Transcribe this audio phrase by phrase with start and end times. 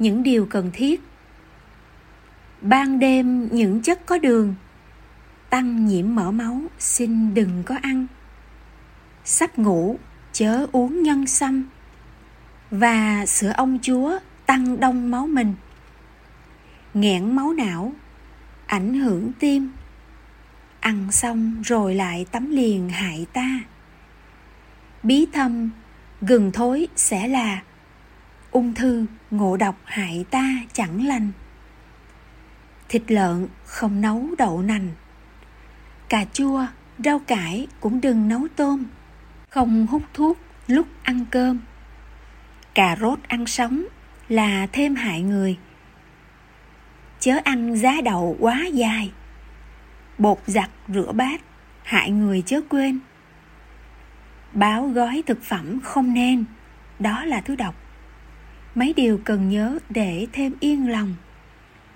[0.00, 1.00] những điều cần thiết.
[2.60, 4.54] Ban đêm, những chất có đường.
[5.50, 8.06] Tăng nhiễm mỡ máu, xin đừng có ăn.
[9.24, 9.98] Sắp ngủ,
[10.32, 11.64] chớ uống nhân sâm.
[12.70, 15.54] Và sữa ông chúa tăng đông máu mình.
[16.94, 17.92] Nghẽn máu não,
[18.66, 19.70] ảnh hưởng tim.
[20.80, 23.60] Ăn xong rồi lại tắm liền hại ta.
[25.02, 25.70] Bí thâm,
[26.20, 27.62] gừng thối sẽ là
[28.50, 31.30] ung thư, ngộ độc hại ta chẳng lành.
[32.88, 34.88] Thịt lợn không nấu đậu nành.
[36.08, 36.66] Cà chua,
[37.04, 38.84] rau cải cũng đừng nấu tôm.
[39.48, 41.60] Không hút thuốc lúc ăn cơm.
[42.74, 43.84] Cà rốt ăn sống
[44.28, 45.58] là thêm hại người.
[47.20, 49.12] Chớ ăn giá đậu quá dài.
[50.18, 51.40] Bột giặt rửa bát,
[51.82, 52.98] hại người chớ quên.
[54.52, 56.44] Báo gói thực phẩm không nên,
[56.98, 57.74] đó là thứ độc
[58.74, 61.14] mấy điều cần nhớ để thêm yên lòng.